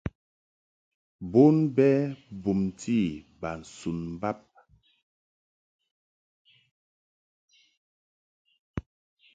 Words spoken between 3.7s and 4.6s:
un bab.